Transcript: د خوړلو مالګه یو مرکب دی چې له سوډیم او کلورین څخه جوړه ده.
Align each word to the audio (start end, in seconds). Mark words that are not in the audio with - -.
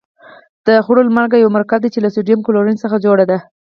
د 0.67 0.69
خوړلو 0.85 1.15
مالګه 1.17 1.37
یو 1.39 1.53
مرکب 1.57 1.79
دی 1.81 1.89
چې 1.93 1.99
له 2.05 2.09
سوډیم 2.15 2.39
او 2.41 2.45
کلورین 2.47 2.77
څخه 2.83 3.01
جوړه 3.05 3.25
ده. 3.31 3.37